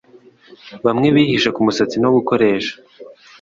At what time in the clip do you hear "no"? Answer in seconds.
2.03-2.09